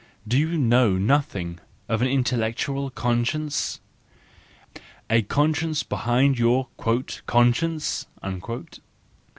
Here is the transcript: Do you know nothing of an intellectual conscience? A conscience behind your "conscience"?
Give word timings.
Do 0.27 0.35
you 0.35 0.57
know 0.57 0.97
nothing 0.97 1.59
of 1.87 2.01
an 2.01 2.07
intellectual 2.07 2.89
conscience? 2.89 3.79
A 5.11 5.21
conscience 5.21 5.83
behind 5.83 6.39
your 6.39 6.69
"conscience"? 7.27 8.07